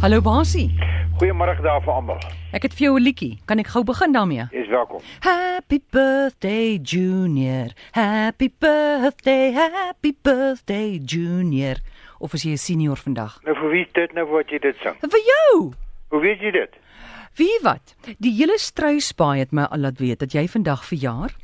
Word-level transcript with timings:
Hallo 0.00 0.22
Basie. 0.24 0.70
Goeiemôre 1.20 1.60
daar 1.60 1.82
vir 1.84 1.92
almal. 1.92 2.20
Ek 2.56 2.62
het 2.64 2.72
vir 2.72 2.84
jou 2.86 2.96
'n 2.96 3.02
liedjie. 3.02 3.38
Kan 3.44 3.58
ek 3.58 3.66
gou 3.66 3.84
begin 3.84 4.12
daarmee? 4.12 4.48
Jy's 4.50 4.68
welkom. 4.68 5.00
Happy 5.20 5.78
birthday 5.90 6.78
Junior. 6.82 7.68
Happy 7.92 8.48
birthday, 8.48 9.52
happy 9.52 10.14
birthday 10.22 10.98
Junior. 11.04 11.76
Of 12.18 12.32
as 12.32 12.42
jy 12.44 12.52
'n 12.52 12.56
senior 12.56 12.96
vandag. 12.96 13.40
Nou 13.44 13.54
vir 13.54 13.70
wie 13.70 13.86
dit 13.92 14.12
nou 14.14 14.26
wat 14.26 14.48
jy 14.48 14.58
dit 14.58 14.76
sing? 14.76 14.96
Vir 15.00 15.20
jou. 15.20 15.72
Hoe 16.08 16.20
weet 16.20 16.40
jy 16.40 16.50
dit? 16.50 16.70
Wie 17.36 17.58
wat? 17.62 17.94
Die 18.18 18.32
hele 18.32 18.58
struisbaai 18.58 19.38
het 19.38 19.52
my 19.52 19.62
al 19.62 19.78
laat 19.78 19.98
weet 19.98 20.18
dat 20.18 20.32
jy 20.32 20.48
vandag 20.48 20.84
verjaar. 20.84 21.36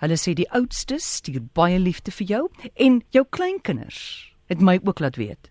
Hulle 0.00 0.16
sê 0.16 0.32
die 0.34 0.50
oudstes 0.50 1.14
stuur 1.16 1.42
baie 1.52 1.78
liefde 1.78 2.10
vir 2.10 2.26
jou 2.26 2.48
en 2.76 3.02
jou 3.10 3.24
kleinkinders 3.30 4.32
het 4.48 4.60
my 4.60 4.80
ook 4.84 5.00
laat 5.00 5.16
weet. 5.16 5.50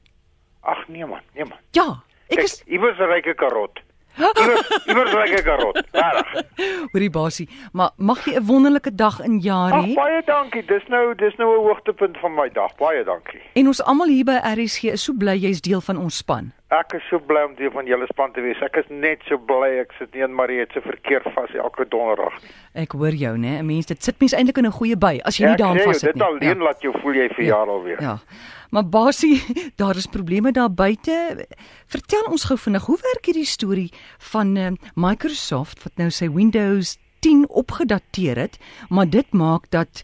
Ag 0.61 0.87
nee 0.87 1.05
man, 1.05 1.21
nee 1.35 1.45
man. 1.45 1.57
Ja, 1.71 2.03
ek 2.37 2.43
is 2.43 2.63
Iewers 2.67 2.97
'n 2.99 3.09
ryke 3.09 3.33
karot. 3.35 3.79
Iewers 4.17 4.61
iewers 4.89 5.11
'n 5.11 5.17
ryke 5.17 5.41
karot. 5.43 5.77
Reg. 5.91 6.43
hoorie 6.93 7.09
Basie, 7.09 7.47
maar 7.73 7.91
mag 7.97 8.19
jy 8.25 8.35
'n 8.37 8.45
wonderlike 8.45 8.91
dag 8.95 9.19
in 9.25 9.39
jaar 9.41 9.71
hê? 9.71 9.93
baie 9.95 10.21
dankie. 10.25 10.61
Dis 10.65 10.83
nou 10.87 11.15
dis 11.15 11.33
nou 11.37 11.49
'n 11.49 11.63
hoogtepunt 11.67 12.17
van 12.21 12.33
my 12.35 12.49
dag. 12.53 12.75
Baie 12.77 13.03
dankie. 13.03 13.41
En 13.55 13.67
ons 13.67 13.81
almal 13.83 14.07
hier 14.07 14.25
by 14.25 14.37
RSG 14.43 14.83
is 14.93 15.03
so 15.03 15.13
bly 15.13 15.35
jy's 15.37 15.61
deel 15.61 15.81
van 15.81 15.97
ons 15.97 16.17
span. 16.17 16.51
Ek 16.69 16.93
is 16.93 17.03
so 17.09 17.19
bly 17.19 17.43
om 17.45 17.53
deel 17.55 17.69
van 17.71 17.85
julle 17.85 18.05
span 18.09 18.31
te 18.33 18.41
wees. 18.41 18.57
Ek 18.61 18.75
is 18.77 18.85
net 18.89 19.19
so 19.29 19.37
bly 19.37 19.79
ek 19.81 19.91
sit 19.99 20.13
nie 20.15 20.23
in 20.23 20.33
Marie 20.33 20.65
se 20.73 20.81
verkeer 20.81 21.21
vas 21.35 21.49
elke 21.53 21.85
donderdag. 21.89 22.33
Ek 22.73 22.91
hoor 22.93 23.13
jou, 23.13 23.37
né? 23.37 23.59
'n 23.61 23.65
Mens 23.65 23.85
dit 23.85 24.03
sit 24.03 24.19
mens 24.19 24.33
eintlik 24.33 24.57
in 24.57 24.65
'n 24.65 24.71
goeie 24.71 24.95
by 24.97 25.21
as 25.25 25.37
jy 25.37 25.43
Ja, 25.45 25.49
nie 25.49 25.57
daaraan 25.57 25.79
vassit 25.85 26.13
Dit 26.13 26.15
nie. 26.15 26.23
alleen 26.23 26.57
laat 26.61 26.81
jou 26.81 26.93
voel 27.01 27.13
jy 27.13 27.29
verjaar 27.29 27.67
alweer. 27.67 28.01
Ja. 28.01 28.17
Maar 28.73 28.89
Basie, 28.89 29.43
daar 29.81 29.95
is 29.95 30.07
probleme 30.07 30.51
daar 30.51 30.73
buite. 30.73 31.45
Vertel 31.87 32.25
ons 32.25 32.45
gou 32.49 32.57
vinnig, 32.57 32.85
hoe 32.85 32.97
werk 33.01 33.27
hierdie 33.29 33.45
storie 33.45 33.91
van 34.33 34.55
uh, 34.57 34.71
Microsoft 34.97 35.83
wat 35.85 36.01
nou 36.01 36.09
sy 36.09 36.31
Windows 36.33 36.95
10 37.21 37.45
opgedateer 37.49 38.41
het, 38.41 38.57
maar 38.89 39.05
dit 39.09 39.29
maak 39.33 39.69
dat 39.69 40.01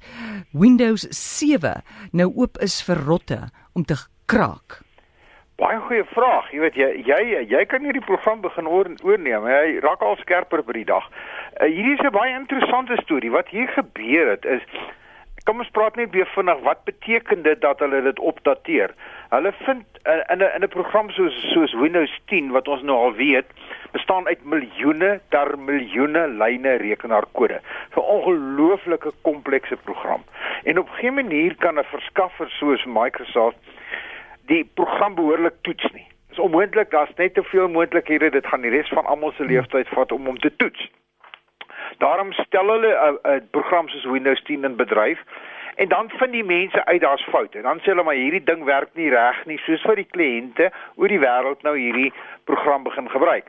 Windows 0.51 1.07
7 1.09 1.81
nou 2.11 2.29
oop 2.35 2.61
is 2.61 2.77
vir 2.85 3.01
rotte 3.09 3.39
om 3.73 3.87
te 3.89 3.97
kraak. 4.29 4.77
Baie 5.57 5.81
goeie 5.89 6.05
vraag. 6.13 6.53
Jy 6.53 6.61
weet 6.61 6.77
jy 6.77 6.91
jy 7.09 7.41
jy 7.49 7.65
kan 7.73 7.83
hierdie 7.83 8.05
program 8.05 8.45
begin 8.45 8.69
oor, 8.69 8.93
oorneem. 9.01 9.49
Hy 9.49 9.81
raak 9.81 10.05
al 10.05 10.15
skerper 10.21 10.61
by 10.63 10.77
die 10.77 10.87
dag. 10.93 11.09
Uh, 11.57 11.65
hierdie 11.65 11.97
is 11.97 12.05
'n 12.05 12.13
baie 12.13 12.37
interessante 12.37 13.01
storie. 13.01 13.33
Wat 13.33 13.49
hier 13.49 13.67
gebeur 13.67 14.29
het 14.37 14.45
is 14.45 14.63
kom 15.49 15.63
ons 15.63 15.71
praat 15.73 15.95
net 15.97 16.11
weer 16.13 16.29
vinnig 16.35 16.59
wat 16.61 16.83
beteken 16.85 17.41
dit 17.41 17.61
dat 17.61 17.79
hulle 17.81 18.03
dit 18.05 18.19
opdateer. 18.31 18.91
Hulle 19.33 19.51
vind 19.63 19.85
uh, 20.05 20.19
in 20.33 20.43
'n 20.45 20.51
in 20.57 20.63
'n 20.63 20.75
program 20.75 21.09
soos 21.09 21.37
soos 21.53 21.73
Windows 21.73 22.13
10 22.25 22.51
wat 22.53 22.67
ons 22.67 22.83
nou 22.85 22.97
al 22.97 23.13
weet, 23.13 23.47
bestaan 23.91 24.27
uit 24.27 24.43
miljoene 24.43 25.19
ter 25.29 25.57
miljoene 25.57 26.27
lyne 26.27 26.75
rekenaarkode. 26.83 27.57
'n 27.95 27.99
Ongelooflike 27.99 29.11
komplekse 29.21 29.77
program. 29.77 30.23
En 30.63 30.79
op 30.79 30.89
geen 30.89 31.13
manier 31.13 31.55
kan 31.55 31.79
'n 31.79 31.83
verskaffer 31.83 32.49
soos 32.49 32.85
Microsoft 32.85 33.57
die 34.45 34.63
program 34.73 35.15
behoorlik 35.15 35.57
toets 35.61 35.91
nie. 35.93 36.07
Dit 36.27 36.37
is 36.37 36.39
onmoontlik, 36.39 36.91
daar's 36.91 37.15
net 37.15 37.33
te 37.33 37.43
veel 37.43 37.67
moontlikhede. 37.67 38.29
Dit 38.29 38.45
gaan 38.45 38.61
die 38.61 38.71
res 38.71 38.89
van 38.89 39.05
almal 39.05 39.31
se 39.31 39.43
lewenstyd 39.45 39.87
vat 39.87 40.11
om 40.11 40.25
hom 40.25 40.37
te 40.37 40.55
toets. 40.55 40.89
Daarom 41.97 42.31
stel 42.31 42.67
hulle 42.69 42.87
'n 42.87 43.27
uh, 43.27 43.33
uh, 43.33 43.41
program 43.51 43.87
soos 43.89 44.05
Windows 44.05 44.43
10 44.43 44.63
in 44.63 44.75
bedryf 44.75 45.19
en 45.75 45.87
dan 45.87 46.09
vind 46.09 46.31
die 46.31 46.43
mense 46.43 46.85
uit 46.85 47.01
daar's 47.01 47.27
foute. 47.29 47.57
En 47.57 47.63
dan 47.63 47.79
sê 47.79 47.91
hulle 47.91 48.03
maar 48.03 48.19
hierdie 48.19 48.43
ding 48.43 48.63
werk 48.63 48.89
nie 48.93 49.09
reg 49.09 49.45
nie, 49.45 49.57
soos 49.57 49.81
vir 49.81 49.95
die 49.95 50.09
kliënte 50.11 50.71
oor 50.95 51.07
die 51.07 51.19
wêreld 51.19 51.61
nou 51.63 51.77
hierdie 51.77 52.13
program 52.43 52.83
begin 52.83 53.09
gebruik. 53.09 53.47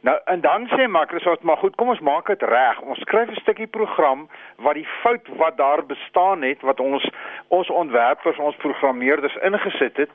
Nou 0.00 0.18
en 0.32 0.40
dan 0.40 0.66
sê 0.68 0.86
Microsoft 0.88 1.42
maar 1.42 1.56
goed, 1.56 1.74
kom 1.76 1.88
ons 1.88 2.00
maak 2.00 2.26
dit 2.26 2.42
reg. 2.42 2.80
Ons 2.80 3.00
skryf 3.00 3.28
'n 3.28 3.40
stukkie 3.40 3.66
program 3.66 4.28
wat 4.56 4.74
die 4.74 4.88
fout 5.02 5.28
wat 5.36 5.56
daar 5.56 5.86
bestaan 5.86 6.42
het 6.42 6.60
wat 6.60 6.80
ons 6.80 7.08
ons 7.48 7.70
ontwerpers, 7.70 8.38
ons 8.38 8.56
programmeerders 8.56 9.36
ingesit 9.36 9.96
het, 9.96 10.10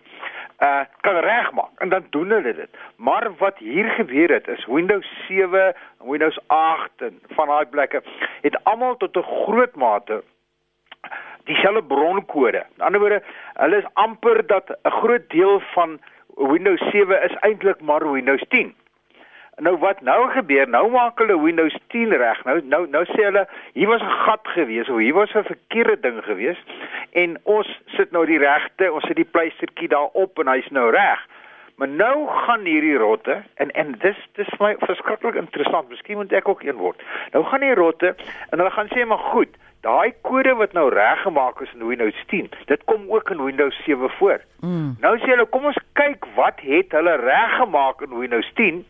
uh 0.60 0.82
kan 1.02 1.16
regmaak. 1.16 1.72
En 1.78 1.90
dan 1.90 2.06
doen 2.10 2.30
hulle 2.30 2.54
dit. 2.54 2.70
Maar 2.96 3.32
wat 3.38 3.58
hier 3.58 3.90
gebeur 3.90 4.32
het 4.32 4.48
is 4.48 4.66
Windows 4.66 5.26
7, 5.28 5.76
Windows 6.00 6.40
8 6.48 6.90
en 6.98 7.20
van 7.28 7.48
daai 7.48 7.66
plekke 7.66 8.04
het 8.42 8.64
almal 8.64 8.98
tot 8.98 9.16
'n 9.16 9.22
groot 9.22 9.76
mate 9.76 10.24
dieselfde 11.44 11.84
bronkode. 11.84 12.66
In 12.78 12.84
ander 12.84 13.00
woorde, 13.00 13.24
hulle 13.54 13.78
is 13.78 13.94
amper 13.94 14.48
dat 14.48 14.70
'n 14.70 14.90
groot 14.90 15.30
deel 15.30 15.60
van 15.60 16.00
Windows 16.36 16.82
7 16.92 17.24
is 17.24 17.36
eintlik 17.40 17.82
maar 17.82 18.12
Windows 18.12 18.46
10. 18.50 18.76
Nou 19.58 19.78
wat 19.78 20.02
nou 20.02 20.30
gebeur? 20.32 20.68
Nou 20.70 20.90
maak 20.92 21.20
hulle 21.20 21.38
Windows 21.42 21.78
10 21.88 22.12
reg. 22.20 22.44
Nou 22.44 22.60
nou 22.64 22.82
nou 22.92 23.04
sê 23.12 23.22
hulle 23.24 23.46
hier 23.74 23.88
was 23.88 24.02
'n 24.02 24.18
gat 24.26 24.48
gewees 24.56 24.90
of 24.90 24.98
hier 24.98 25.14
was 25.14 25.34
'n 25.36 25.44
verkeerde 25.44 26.00
ding 26.00 26.24
gewees 26.24 26.60
en 27.12 27.38
ons 27.44 27.68
sit 27.86 28.12
nou 28.12 28.26
die 28.26 28.38
regte, 28.38 28.92
ons 28.92 29.08
sit 29.08 29.16
die 29.16 29.32
pleistertjie 29.32 29.88
daarop 29.88 30.40
en 30.40 30.48
hy's 30.48 30.70
nou 30.70 30.92
reg. 30.92 31.20
Maar 31.76 31.88
nou 31.88 32.28
gaan 32.28 32.64
hierdie 32.64 32.98
rotte 32.98 33.44
en 33.56 33.72
en 33.72 33.96
dis 34.00 34.18
dis 34.34 34.48
vir 34.58 34.68
my 34.68 34.76
verskriklik 34.80 35.36
interessant. 35.36 35.90
Miskien 35.90 36.18
moet 36.18 36.34
ek 36.34 36.48
ook 36.48 36.64
een 36.64 36.76
word. 36.76 37.02
Nou 37.32 37.44
gaan 37.44 37.60
die 37.60 37.76
rotte 37.76 38.16
en 38.50 38.58
hulle 38.60 38.72
gaan 38.72 38.88
sê 38.92 39.06
maar 39.06 39.24
goed, 39.32 39.56
daai 39.86 40.14
kode 40.22 40.56
wat 40.56 40.74
nou 40.74 40.90
reggemaak 40.90 41.62
is 41.62 41.74
in 41.74 41.88
Windows 41.88 42.24
10, 42.32 42.50
dit 42.66 42.84
kom 42.84 43.06
ook 43.12 43.30
in 43.30 43.44
Windows 43.44 43.84
7 43.86 44.10
voor. 44.10 44.42
Mm. 44.60 44.96
Nou 45.00 45.18
sê 45.18 45.30
hulle, 45.36 45.46
kom 45.46 45.66
ons 45.66 45.82
kyk 45.94 46.26
wat 46.36 46.60
het 46.66 46.92
hulle 46.92 47.16
reggemaak 47.22 48.02
in 48.02 48.18
Windows 48.18 48.52
10 48.54 48.86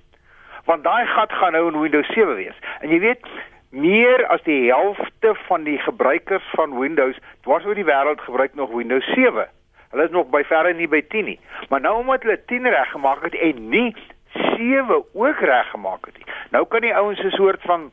want 0.65 0.83
daai 0.83 1.05
gat 1.05 1.31
gaan 1.31 1.51
nou 1.51 1.67
in 1.71 1.79
Windows 1.79 2.07
7 2.13 2.35
wees. 2.35 2.57
En 2.79 2.89
jy 2.89 2.99
weet, 2.99 3.27
meer 3.69 4.25
as 4.31 4.41
die 4.43 4.71
helfte 4.71 5.35
van 5.47 5.63
die 5.63 5.77
gebruikers 5.83 6.45
van 6.55 6.79
Windows 6.79 7.17
dwars 7.43 7.65
oor 7.65 7.75
die 7.75 7.87
wêreld 7.87 8.21
gebruik 8.21 8.55
nog 8.55 8.71
Windows 8.71 9.05
7. 9.13 9.47
Hulle 9.91 10.03
is 10.03 10.11
nog 10.11 10.31
by 10.31 10.43
verre 10.47 10.73
nie 10.73 10.87
by 10.87 11.01
10 11.11 11.25
nie. 11.25 11.39
Maar 11.69 11.81
nou 11.81 11.97
omdat 11.99 12.23
hulle 12.23 12.39
10 12.51 12.69
reggemaak 12.69 13.23
het 13.23 13.35
en 13.35 13.69
nie 13.69 13.95
7 14.33 15.03
ook 15.13 15.39
reggemaak 15.39 16.05
het 16.05 16.17
nie. 16.17 16.33
Nou 16.51 16.65
kan 16.67 16.81
die 16.81 16.95
ouens 16.95 17.19
'n 17.23 17.35
soort 17.35 17.61
van 17.61 17.91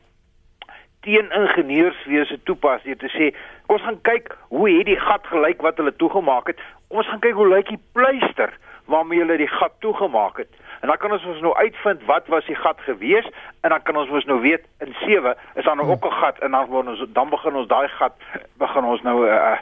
teeningenieurswese 1.01 2.39
toepas 2.43 2.83
deur 2.83 2.97
te 2.97 3.11
sê, 3.11 3.35
ons 3.67 3.81
gaan 3.81 4.01
kyk 4.01 4.37
hoe 4.47 4.69
het 4.69 4.85
die 4.85 4.99
gat 4.99 5.27
gelyk 5.27 5.61
wat 5.61 5.77
hulle 5.77 5.95
toegemaak 5.95 6.47
het. 6.47 6.59
Ons 6.87 7.07
gaan 7.07 7.19
kyk 7.19 7.33
hoe 7.33 7.47
lyk 7.47 7.67
die 7.67 7.83
pleister 7.91 8.53
waarmee 8.85 9.19
hulle 9.19 9.37
die 9.37 9.47
gat 9.47 9.73
toegemaak 9.79 10.37
het. 10.37 10.49
En 10.83 10.89
dan 10.89 10.97
kan 10.97 11.11
ons 11.11 11.25
ons 11.25 11.39
nou 11.39 11.53
uitvind 11.55 12.01
wat 12.05 12.27
was 12.27 12.45
die 12.45 12.55
gat 12.59 12.79
gewees 12.83 13.27
en 13.61 13.69
dan 13.69 13.81
kan 13.87 13.95
ons 13.95 14.09
mos 14.11 14.25
nou 14.27 14.41
weet 14.43 14.65
in 14.83 14.95
7 14.99 15.35
is 15.55 15.63
daar 15.63 15.75
nou 15.79 15.87
ook 15.89 16.05
'n 16.05 16.11
gat 16.11 16.39
en 16.39 16.51
dan 16.51 16.65
word 16.67 16.87
ons 16.87 17.03
dan 17.07 17.29
begin 17.29 17.55
ons 17.55 17.67
daai 17.67 17.87
gat 17.87 18.15
begin 18.57 18.83
ons 18.83 19.01
nou 19.01 19.27
uh, 19.27 19.57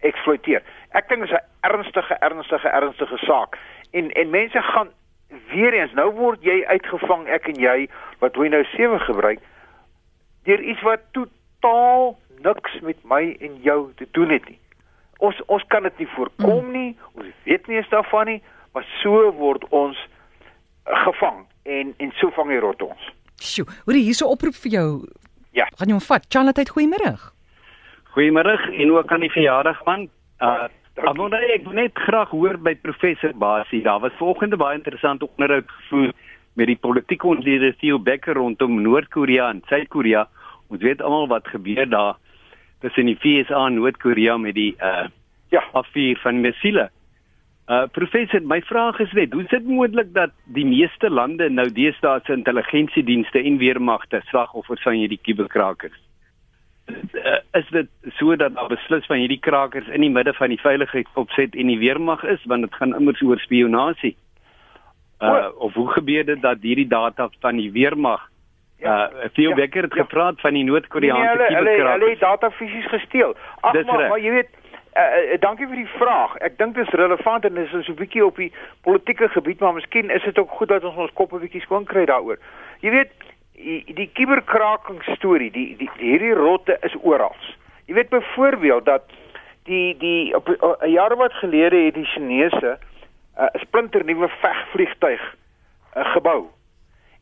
eksploiteer. 0.00 0.62
Ek 0.92 1.08
dink 1.08 1.20
dit 1.20 1.30
is 1.30 1.36
'n 1.36 1.72
ernstige 1.72 2.14
ernstige 2.14 2.68
ernstige 2.68 3.16
saak. 3.16 3.56
En 3.90 4.10
en 4.10 4.30
mense 4.30 4.62
gaan 4.62 4.88
weer 5.50 5.72
eens 5.72 5.92
nou 5.92 6.12
word 6.12 6.42
jy 6.42 6.64
uitgevang 6.66 7.26
ek 7.26 7.48
en 7.48 7.60
jy 7.60 7.88
wat 8.18 8.36
Windows 8.36 8.70
7 8.70 9.00
gebruik 9.00 9.40
deur 10.44 10.60
iets 10.60 10.82
wat 10.82 11.00
totaal 11.12 12.18
niks 12.42 12.80
met 12.80 12.96
my 13.04 13.36
en 13.40 13.56
jou 13.62 13.92
te 13.94 14.08
doen 14.10 14.28
het 14.28 14.48
nie. 14.48 14.60
Ons 15.18 15.42
ons 15.46 15.64
kan 15.66 15.82
dit 15.82 15.98
nie 15.98 16.08
voorkom 16.08 16.70
nie, 16.70 16.96
ons 17.12 17.26
weet 17.42 17.66
nie 17.66 17.76
eens 17.76 17.88
daarvan 17.88 18.26
nie, 18.26 18.42
maar 18.72 18.84
so 19.02 19.32
word 19.32 19.68
ons 19.68 20.08
gevang 21.04 21.46
en 21.62 21.94
en 21.98 22.12
so 22.20 22.30
vang 22.30 22.48
die 22.48 22.60
rot 22.60 22.82
ons. 22.82 23.10
Sjoe, 23.40 23.66
hoorie 23.86 24.02
hier's 24.02 24.22
'n 24.22 24.32
oproep 24.32 24.54
vir 24.54 24.72
jou. 24.72 25.08
Ja. 25.52 25.66
Gaan 25.78 25.88
jy 25.88 25.92
hom 25.92 26.00
vat? 26.00 26.26
Charlotte, 26.28 26.70
goeiemôre. 26.70 27.16
Goeiemôre 28.14 28.56
en 28.72 28.90
ook 28.92 29.12
aan 29.12 29.20
die 29.20 29.32
verjaardag 29.32 29.84
man. 29.84 30.08
Uh 30.40 30.68
Dankie. 30.98 31.14
Amanda, 31.14 31.38
ek 31.54 31.62
wil 31.62 31.76
net 31.78 31.94
graag 31.94 32.30
hoor 32.34 32.56
by 32.58 32.74
professor 32.74 33.30
Basie. 33.32 33.82
Daar 33.82 34.00
was 34.00 34.12
vanoggend 34.18 34.52
'n 34.52 34.58
baie 34.58 34.74
interessante 34.74 35.28
onderhoud 35.30 35.70
gevoer 35.70 36.12
met 36.54 36.66
die 36.66 36.76
politieke 36.76 37.26
ontleder 37.26 37.76
Theo 37.76 37.98
Becker 37.98 38.34
rondom 38.34 38.82
Noord-Korea 38.82 39.48
en 39.50 39.62
Suid-Korea. 39.68 40.28
Ons 40.68 40.82
weet 40.82 41.02
almal 41.02 41.28
wat 41.28 41.46
gebeur 41.48 41.88
daar 41.88 42.16
tussen 42.80 43.06
die 43.06 43.18
VSA 43.18 43.66
en 43.66 43.74
Noord-Korea 43.74 44.36
met 44.36 44.54
die 44.54 44.74
uh 44.82 45.06
Ja, 45.50 45.64
afvuur 45.72 46.18
van 46.18 46.40
missiele. 46.40 46.90
Uh 47.68 47.84
professor, 47.92 48.40
my 48.42 48.60
vraag 48.64 48.98
is 49.00 49.12
net, 49.12 49.32
hoe 49.32 49.42
is 49.42 49.48
dit 49.52 49.64
moontlik 49.68 50.14
dat 50.14 50.30
die 50.56 50.64
meeste 50.66 51.10
lande 51.10 51.50
nou 51.52 51.66
deesdae 51.72 52.20
se 52.24 52.32
intelligensiedienste 52.32 53.42
en 53.44 53.58
weermagte 53.60 54.20
slagoffers 54.30 54.82
van 54.82 54.96
hierdie 54.96 55.18
kuberkrakers? 55.22 55.98
Uh, 56.88 57.36
is 57.52 57.68
dit 57.68 57.88
so 58.16 58.36
dat 58.36 58.54
daar 58.56 58.70
beslis 58.72 59.04
van 59.06 59.20
hierdie 59.20 59.38
krakers 59.44 59.88
in 59.92 60.00
die 60.00 60.10
midde 60.10 60.32
van 60.38 60.48
die 60.48 60.60
veiligheidsopset 60.60 61.54
en 61.54 61.68
die 61.68 61.78
weermag 61.78 62.24
is 62.24 62.40
want 62.48 62.64
dit 62.64 62.74
gaan 62.80 62.94
immers 62.96 63.20
oor 63.22 63.38
spionasie? 63.44 64.14
Uh 65.20 65.48
of 65.58 65.74
hoe 65.74 65.88
gebeur 65.92 66.24
dit 66.24 66.40
dat 66.42 66.58
hierdie 66.62 66.88
data 66.88 67.28
van 67.40 67.56
die 67.60 67.70
weermag 67.72 68.24
Ja. 68.80 69.10
uh 69.10 69.28
Theo 69.34 69.48
Ja, 69.50 69.54
Becker 69.56 69.82
het 69.82 69.94
ja. 69.94 70.02
gepraat 70.02 70.40
van 70.40 70.52
die 70.54 70.62
Nee, 70.62 70.70
Noord-Koreaanse 70.70 71.28
hulle 71.28 71.44
hulle 71.44 71.70
hulle 71.70 71.76
kuberkrakers. 71.76 72.10
het 72.10 72.20
data 72.20 72.50
fisies 72.50 72.86
gesteel. 72.88 73.34
Ag 73.60 73.72
maar, 73.84 74.08
maar 74.08 74.20
jy 74.20 74.30
weet 74.30 74.48
uh, 74.98 75.38
dankie 75.40 75.66
vir 75.66 75.76
die 75.76 75.92
vraag. 75.98 76.36
Ek 76.36 76.58
dink 76.58 76.74
dit 76.74 76.86
is 76.86 76.94
relevant 76.94 77.44
en 77.44 77.54
dis 77.54 77.70
so 77.70 77.78
'n 77.78 77.94
bietjie 77.94 78.24
op 78.24 78.36
die 78.36 78.52
politieke 78.82 79.28
gebied, 79.28 79.60
maar 79.60 79.74
miskien 79.74 80.10
is 80.10 80.22
dit 80.22 80.38
ook 80.38 80.50
goed 80.50 80.68
dat 80.68 80.84
ons 80.84 80.96
ons 80.96 81.12
kop 81.12 81.32
'n 81.32 81.40
bietjie 81.40 81.60
skoon 81.60 81.84
kry 81.84 82.04
daaroor. 82.04 82.38
Jy 82.80 82.90
weet, 82.90 83.12
die, 83.94 84.10
kiberkraking 84.12 85.02
storie, 85.16 85.50
die, 85.50 85.76
die, 85.76 85.90
die 85.98 86.10
hierdie 86.10 86.34
rotte 86.34 86.78
is 86.86 86.94
oral. 87.02 87.36
Jy 87.86 87.94
weet 87.94 88.08
byvoorbeeld 88.08 88.84
dat 88.84 89.02
die 89.64 89.96
die 89.98 90.34
op 90.36 90.48
'n 90.48 90.90
jaar 90.90 91.16
wat 91.16 91.32
gelede 91.32 91.76
het 91.76 91.94
die 91.94 92.04
Chinese 92.04 92.78
'n 93.36 93.42
uh, 93.42 93.60
splinter 93.60 94.04
nuwe 94.04 94.28
vegvliegtuig 94.28 95.36
uh, 95.96 96.12
gebou. 96.12 96.46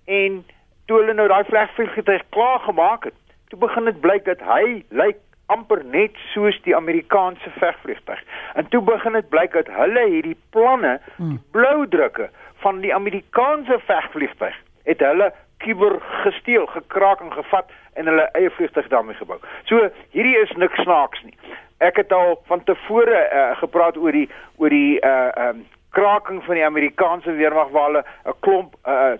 En 0.04 0.44
toe 0.86 0.98
hulle 0.98 1.14
nou 1.14 1.28
daai 1.28 1.44
vegvliegtuig 1.44 2.22
klaar 2.28 2.60
gemaak 2.60 3.04
het, 3.04 3.14
toe 3.48 3.58
begin 3.58 3.84
dit 3.84 4.00
blyk 4.00 4.24
dat 4.24 4.40
hy 4.40 4.84
lyk 4.88 5.18
amper 5.46 5.84
net 5.84 6.16
soos 6.32 6.58
die 6.62 6.76
Amerikaanse 6.76 7.50
vegvliegtuig. 7.58 8.22
En 8.54 8.68
toe 8.68 8.82
begin 8.82 9.12
dit 9.12 9.28
blyk 9.28 9.52
dat 9.52 9.70
hulle 9.70 10.06
hierdie 10.08 10.38
planne, 10.50 10.98
die 11.16 11.24
hmm. 11.24 11.42
bloudrukke 11.50 12.30
van 12.64 12.80
die 12.80 12.94
Amerikaanse 12.94 13.78
vegvliegtuig, 13.86 14.56
het 14.84 15.00
hulle 15.00 15.32
kuber 15.62 16.00
gesteel, 16.22 16.66
gekraak 16.66 17.20
en 17.20 17.32
gevat 17.32 17.70
en 17.92 18.06
hulle 18.06 18.26
eie 18.38 18.50
vliegtuig 18.50 18.88
daarmee 18.88 19.16
gebou. 19.16 19.38
So 19.64 19.88
hierdie 20.10 20.36
is 20.42 20.52
niks 20.60 20.82
snaaks 20.82 21.22
nie. 21.24 21.36
Ek 21.84 21.96
het 22.00 22.12
al 22.12 22.36
van 22.48 22.64
tevore 22.64 23.22
uh, 23.24 23.48
gepraat 23.60 23.96
oor 23.96 24.12
die 24.12 24.28
oor 24.56 24.72
die 24.72 24.98
uh 25.04 25.30
um 25.48 25.64
kraking 25.96 26.42
van 26.44 26.58
die 26.58 26.64
Amerikaanse 26.64 27.32
weermag 27.38 27.70
waar 27.72 27.86
hulle 27.88 28.04
'n 28.28 28.36
klomp 28.44 28.74
uh 28.84 29.16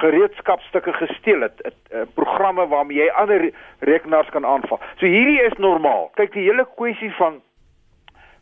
gereedskapstukke 0.00 0.92
gesteel 0.92 1.40
het, 1.46 1.60
het 1.62 1.80
uh, 1.90 2.04
programme 2.14 2.66
waarmee 2.68 2.98
jy 2.98 3.10
ander 3.20 3.50
rekenaars 3.78 4.28
kan 4.34 4.46
aanval. 4.46 4.80
So 4.96 5.06
hierdie 5.06 5.40
is 5.42 5.56
normaal. 5.58 6.10
Kyk, 6.14 6.32
die 6.32 6.48
hele 6.48 6.66
kwessie 6.76 7.12
van 7.18 7.42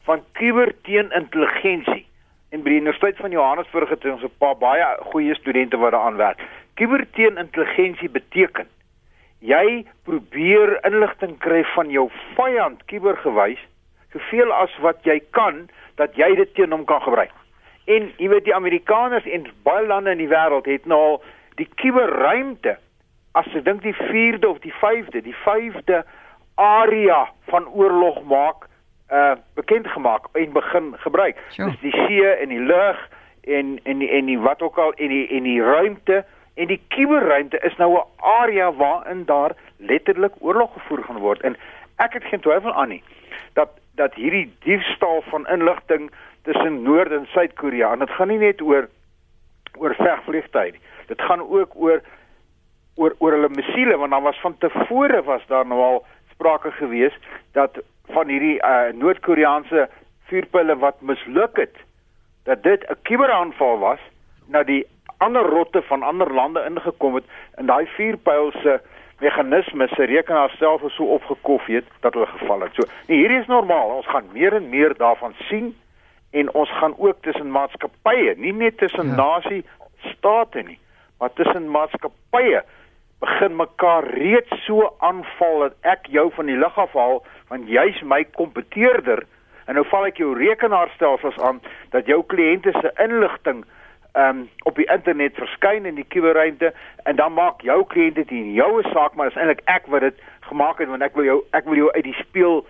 van 0.02 0.22
kuber 0.34 0.72
teen 0.82 1.12
intelligensie 1.14 2.06
en 2.52 2.64
by 2.64 2.72
die 2.72 2.80
Universiteit 2.82 3.20
van 3.22 3.30
Johannesburg 3.30 3.88
het 3.88 4.04
ons 4.04 4.22
'n 4.22 4.38
paar 4.38 4.56
baie 4.58 4.86
goeie 5.12 5.34
studente 5.34 5.76
wat 5.76 5.92
daaraan 5.92 6.16
werk. 6.16 6.40
Kuberteenintelligensie 6.74 8.08
beteken 8.08 8.66
jy 9.38 9.84
probeer 10.04 10.78
inligting 10.84 11.38
kry 11.38 11.64
van 11.74 11.90
jou 11.90 12.10
vyand 12.34 12.84
kubergewys 12.84 13.60
soveel 14.12 14.52
as 14.52 14.74
wat 14.78 14.98
jy 15.04 15.20
kan 15.30 15.68
dat 15.96 16.14
jy 16.16 16.34
dit 16.34 16.54
teen 16.54 16.70
hom 16.70 16.84
kan 16.84 17.02
gebruik. 17.02 17.32
En 17.84 18.12
jy 18.16 18.28
weet 18.28 18.44
die 18.44 18.54
Amerikaners 18.54 19.26
en 19.26 19.48
baie 19.62 19.86
lande 19.86 20.10
in 20.10 20.18
die 20.18 20.30
wêreld 20.30 20.66
het 20.66 20.86
nou 20.86 21.00
al 21.00 21.22
die 21.60 21.68
kuberruimte 21.74 22.76
as 23.32 23.48
ek 23.56 23.64
dink 23.64 23.82
die 23.82 23.96
4de 23.96 24.48
of 24.48 24.60
die 24.64 24.74
5de, 24.80 25.22
die 25.24 25.36
5de 25.44 26.02
area 26.60 27.24
van 27.48 27.68
oorlog 27.68 28.22
maak 28.28 28.68
uh 29.12 29.34
bekend 29.54 29.88
gemaak 29.92 30.28
en 30.32 30.52
begin 30.52 30.94
gebruik. 31.04 31.36
Sure. 31.48 31.70
Dis 31.70 31.80
die 31.80 32.06
see 32.06 32.28
en 32.28 32.48
die 32.48 32.60
lug 32.60 33.00
en 33.44 33.78
en 33.82 33.98
die, 33.98 34.08
en 34.08 34.26
die 34.26 34.38
wat 34.38 34.62
ook 34.62 34.78
al 34.78 34.92
en 34.92 35.08
die 35.08 35.26
en 35.28 35.42
die 35.42 35.60
ruimte 35.62 36.24
en 36.54 36.66
die 36.66 36.80
kuberruimte 36.88 37.58
is 37.58 37.76
nou 37.76 37.92
'n 37.98 38.06
area 38.16 38.72
waarin 38.72 39.24
daar 39.24 39.52
letterlik 39.76 40.32
oorlog 40.38 40.72
gevoer 40.72 41.04
gaan 41.04 41.18
word 41.18 41.40
en 41.40 41.56
ek 41.96 42.12
het 42.12 42.24
geen 42.24 42.40
twyfel 42.40 42.72
aan 42.72 42.88
nie 42.88 43.02
dat 43.52 43.68
dat 43.94 44.14
hierdie 44.14 44.52
diefstal 44.64 45.22
van 45.28 45.46
inligting 45.48 46.10
tussen 46.42 46.82
Noord 46.82 47.12
en 47.12 47.26
Suid-Korea 47.26 47.92
en 47.92 47.98
dit 47.98 48.10
gaan 48.10 48.28
nie 48.28 48.38
net 48.38 48.60
oor 48.60 48.88
oor 49.78 49.94
vegvliegtuie 49.94 50.72
nie. 50.72 50.80
Dit 51.12 51.22
gaan 51.28 51.44
ook 51.44 51.76
oor 51.76 52.00
oor 52.96 53.14
oor 53.18 53.36
hulle 53.36 53.48
missiele 53.48 53.96
want 53.96 54.12
dan 54.12 54.22
was 54.22 54.40
van 54.40 54.58
tevore 54.58 55.22
was 55.28 55.44
daar 55.48 55.66
nou 55.66 55.80
al 55.80 56.04
sprake 56.32 56.70
gewees 56.70 57.16
dat 57.56 57.78
van 58.12 58.28
hierdie 58.28 58.58
uh, 58.60 58.92
Noord-Koreaanse 58.92 59.88
vuurpyle 60.28 60.76
wat 60.76 61.00
misluk 61.00 61.56
het 61.56 61.76
dat 62.48 62.62
dit 62.62 62.84
'n 62.88 62.96
kuberaanval 63.02 63.78
was 63.78 64.00
na 64.46 64.62
die 64.62 64.86
ander 65.16 65.42
rotte 65.42 65.82
van 65.82 66.02
ander 66.02 66.32
lande 66.32 66.64
ingekom 66.68 67.14
het 67.14 67.24
en 67.54 67.66
daai 67.66 67.86
vuurpyl 67.86 68.52
se 68.62 68.80
meganismes 69.22 69.90
se 69.94 70.04
rekenaar 70.04 70.50
self 70.58 70.82
is 70.82 70.94
so 70.94 71.04
opgekof 71.04 71.66
het 71.66 71.84
dat 72.00 72.14
hulle 72.14 72.26
geval 72.26 72.60
het. 72.60 72.74
So, 72.74 72.82
nee, 73.06 73.18
hierdie 73.18 73.38
is 73.38 73.46
normaal. 73.46 73.94
Ons 73.96 74.06
gaan 74.06 74.24
meer 74.32 74.56
en 74.58 74.68
meer 74.68 74.96
daarvan 74.98 75.34
sien 75.48 75.76
en 76.30 76.54
ons 76.54 76.70
gaan 76.78 76.94
ook 76.98 77.22
tussen 77.22 77.50
maatskappye, 77.50 78.34
nie 78.36 78.52
net 78.52 78.78
tussen 78.78 79.06
ja. 79.06 79.14
nasie 79.14 79.64
state 79.96 80.62
nie, 80.66 80.78
maar 81.22 81.32
tussen 81.38 81.70
maatskappye 81.70 82.64
begin 83.22 83.56
mekaar 83.56 84.04
reeds 84.10 84.64
so 84.66 84.88
aanval 84.98 85.58
dat 85.58 85.74
ek 85.94 86.08
jou 86.10 86.24
van 86.34 86.48
die 86.50 86.56
lug 86.58 86.78
afhaal 86.78 87.20
want 87.52 87.68
jy's 87.70 88.00
my 88.02 88.24
kompeteerder. 88.34 89.22
En 89.70 89.78
nou 89.78 89.84
val 89.86 90.08
ek 90.08 90.18
jou 90.18 90.32
rekenaarstelsels 90.34 91.38
aan 91.46 91.60
dat 91.94 92.10
jou 92.10 92.18
kliënte 92.26 92.74
se 92.80 92.90
inligting 93.04 93.62
um, 94.18 94.48
op 94.66 94.80
die 94.80 94.88
internet 94.90 95.38
verskyn 95.38 95.86
in 95.86 96.00
die 96.00 96.08
kuberruimte 96.10 96.72
en 97.06 97.20
dan 97.22 97.38
maak 97.38 97.62
jou 97.62 97.78
kliënte 97.94 98.24
dit 98.24 98.34
in 98.40 98.50
jou 98.58 98.82
saak 98.90 99.14
maar 99.14 99.30
is 99.30 99.38
eintlik 99.38 99.62
ek 99.70 99.86
wat 99.94 100.02
dit 100.08 100.26
gemaak 100.50 100.82
het 100.82 100.90
want 100.90 101.06
ek 101.06 101.14
wil 101.14 101.30
jou 101.30 101.38
ek 101.54 101.70
wil 101.70 101.78
jou 101.84 101.92
uit 101.94 102.08
die 102.10 102.18
speel 102.18 102.64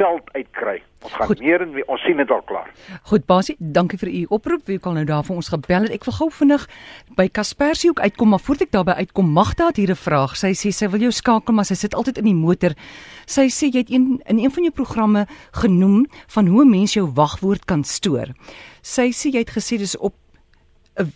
veld 0.00 0.30
uitkry. 0.32 0.80
Ons 1.00 1.14
gaan 1.16 1.30
Goed. 1.30 1.40
meer 1.40 1.62
en 1.64 1.70
meer, 1.72 1.86
ons 1.88 2.02
sien 2.04 2.18
dit 2.20 2.32
al 2.32 2.42
klaar. 2.48 2.68
Goed 3.08 3.24
Basie, 3.28 3.54
dankie 3.58 3.98
vir 4.00 4.10
u 4.12 4.24
oproep. 4.36 4.66
Wie 4.68 4.78
kan 4.82 4.96
nou 4.98 5.04
daar 5.08 5.24
vir 5.24 5.38
ons 5.40 5.48
gebel 5.52 5.86
het? 5.86 5.94
Ek 5.96 6.04
wil 6.08 6.16
gou 6.18 6.28
vinnig 6.40 6.66
by 7.16 7.26
Kaspersie 7.32 7.90
ook 7.92 8.02
uitkom, 8.04 8.32
maar 8.32 8.42
voordat 8.44 8.68
ek 8.68 8.74
daarby 8.76 8.96
uitkom, 9.04 9.32
magte 9.36 9.68
het 9.68 9.80
hier 9.80 9.92
'n 9.92 10.00
vraag. 10.00 10.36
Sy 10.36 10.52
sê 10.52 10.72
sy 10.72 10.88
wil 10.88 11.00
jou 11.00 11.12
skakel, 11.12 11.54
maar 11.54 11.64
sy 11.64 11.74
sit 11.74 11.94
altyd 11.94 12.18
in 12.18 12.24
die 12.24 12.34
motor. 12.34 12.74
Sy 13.26 13.48
sê 13.48 13.72
jy 13.72 13.78
het 13.78 13.90
een 13.90 14.20
in 14.26 14.38
een 14.38 14.50
van 14.50 14.62
jou 14.62 14.72
programme 14.72 15.26
genoem 15.52 16.06
van 16.28 16.46
hoe 16.46 16.64
'n 16.64 16.70
mens 16.70 16.94
jou 16.94 17.06
wagwoord 17.06 17.64
kan 17.64 17.84
stoor. 17.84 18.28
Sy 18.82 19.10
sê 19.12 19.32
jy 19.32 19.38
het 19.38 19.50
gesê 19.56 19.78
dis 19.78 19.96
op 19.96 20.14
'n 20.98 21.12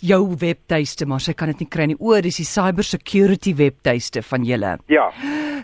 jou 0.00 0.36
webtuiste, 0.36 1.06
maar 1.06 1.20
sy 1.20 1.32
kan 1.32 1.48
dit 1.48 1.60
nie 1.60 1.68
kry 1.68 1.86
nie. 1.86 1.96
O, 2.00 2.20
dis 2.20 2.36
die 2.36 2.44
cyber 2.44 2.84
security 2.84 3.54
webtuiste 3.54 4.22
van 4.22 4.44
julle. 4.44 4.78
Ja 4.88 5.10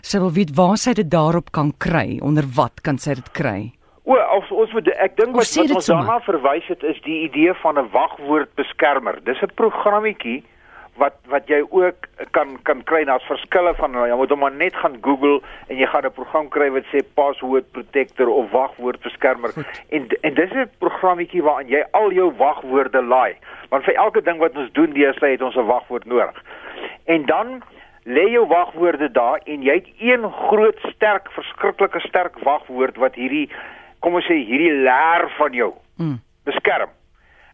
sy 0.01 0.21
wil 0.21 0.33
weet 0.35 0.55
waar 0.57 0.77
sy 0.81 0.93
dit 0.97 1.09
daarop 1.11 1.51
kan 1.55 1.71
kry, 1.77 2.19
onder 2.25 2.45
wat 2.57 2.81
kan 2.85 2.97
sy 3.01 3.15
dit 3.19 3.31
kry? 3.37 3.59
O, 4.03 4.17
of 4.17 4.49
ons 4.63 4.71
moet 4.73 4.89
ek 4.97 5.17
dink 5.19 5.35
wat, 5.37 5.49
wat 5.61 5.75
ons 5.77 5.89
daarna 5.91 6.17
verwys 6.25 6.65
het 6.71 6.83
is 6.87 6.97
die 7.05 7.21
idee 7.27 7.53
van 7.61 7.77
'n 7.77 7.91
wagwoordbeskermer. 7.93 9.21
Dis 9.25 9.41
'n 9.41 9.53
programmetjie 9.55 10.43
wat 11.01 11.17
wat 11.33 11.49
jy 11.49 11.61
ook 11.69 12.07
kan 12.35 12.53
kan 12.67 12.83
kry. 12.89 13.03
Daar's 13.09 13.25
verskille 13.29 13.73
van 13.79 13.97
jy 13.97 14.17
moet 14.19 14.33
hom 14.33 14.45
net 14.57 14.77
gaan 14.77 14.97
Google 15.01 15.39
en 15.67 15.79
jy 15.81 15.87
gaan 15.89 16.05
'n 16.05 16.13
program 16.17 16.49
kry 16.53 16.69
wat 16.69 16.85
sê 16.93 17.01
password 17.15 17.71
protector 17.71 18.29
of 18.29 18.51
wagwoordbeskermer 18.51 19.51
en 19.95 20.07
en 20.21 20.33
dis 20.33 20.53
'n 20.53 20.69
programmetjie 20.79 21.43
waarin 21.43 21.73
jy 21.73 21.83
al 21.91 22.11
jou 22.11 22.29
wagwoorde 22.37 23.01
laai. 23.01 23.35
Want 23.69 23.83
vir 23.83 23.95
elke 23.95 24.21
ding 24.21 24.37
wat 24.37 24.55
ons 24.55 24.71
doen 24.71 24.93
deesdae 24.93 25.31
het 25.31 25.41
ons 25.41 25.55
'n 25.55 25.65
wagwoord 25.65 26.05
nodig. 26.05 26.43
En 27.05 27.25
dan 27.25 27.61
lê 28.03 28.29
jou 28.31 28.47
wagwoorde 28.47 29.11
daar 29.11 29.41
en 29.45 29.61
jy 29.61 29.73
het 29.73 29.89
een 29.99 30.31
groot 30.31 30.79
sterk 30.93 31.31
verskriklike 31.31 31.99
sterk 31.99 32.39
wagwoord 32.39 32.97
wat 32.97 33.15
hierdie 33.15 33.49
kom 33.99 34.15
ons 34.15 34.25
sê 34.25 34.33
hierdie 34.33 34.73
leer 34.73 35.29
van 35.37 35.53
jou 35.53 35.73
mm. 35.97 36.19
beskerm. 36.43 36.89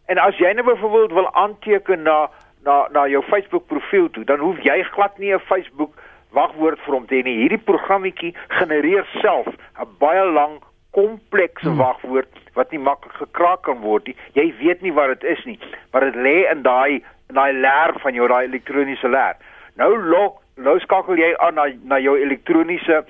En 0.08 0.18
as 0.18 0.36
jy 0.40 0.52
nou 0.52 0.64
byvoorbeeld 0.64 1.12
wil 1.12 1.34
aanteken 1.34 2.02
na 2.02 2.30
na 2.64 2.86
na 2.92 3.06
jou 3.08 3.22
Facebook 3.22 3.66
profiel 3.66 4.10
toe, 4.10 4.24
dan 4.24 4.38
hoef 4.38 4.58
jy 4.62 4.82
glad 4.94 5.18
nie 5.18 5.34
'n 5.34 5.40
Facebook 5.50 5.92
wagwoord 6.30 6.80
vir 6.84 6.94
hom 6.94 7.06
te 7.06 7.14
hê 7.14 7.24
nie. 7.24 7.36
Hierdie 7.42 7.64
programmetjie 7.64 8.34
genereer 8.48 9.06
self 9.20 9.46
'n 9.48 9.88
baie 9.98 10.24
lang 10.24 10.60
komplekse 10.90 11.68
mm. 11.68 11.76
wagwoord 11.76 12.28
wat 12.54 12.70
nie 12.70 12.80
maklik 12.80 13.12
gekraak 13.12 13.62
kan 13.62 13.80
word 13.80 14.06
nie. 14.06 14.16
Jy 14.32 14.54
weet 14.58 14.82
nie 14.82 14.92
wat 14.92 15.20
dit 15.20 15.30
is 15.36 15.44
nie, 15.44 15.58
maar 15.92 16.04
dit 16.08 16.14
lê 16.14 16.36
in 16.50 16.62
daai 16.62 17.02
in 17.28 17.34
daai 17.36 17.52
leer 17.52 17.92
van 18.02 18.14
jou 18.14 18.28
daai 18.28 18.44
elektroniese 18.44 19.08
leer. 19.08 19.36
Nou 19.76 19.92
lok, 19.98 20.40
nou 20.56 20.78
skakel 20.80 21.20
jy 21.20 21.34
aan 21.44 21.54
na 21.54 21.68
na 21.84 21.98
jou 22.02 22.16
elektroniese 22.18 23.04